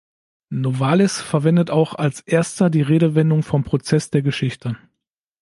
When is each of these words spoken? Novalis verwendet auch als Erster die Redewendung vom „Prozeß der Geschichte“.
Novalis 0.49 1.21
verwendet 1.21 1.69
auch 1.69 1.93
als 1.93 2.21
Erster 2.21 2.71
die 2.71 2.81
Redewendung 2.81 3.43
vom 3.43 3.63
„Prozeß 3.63 4.09
der 4.09 4.23
Geschichte“. 4.23 4.75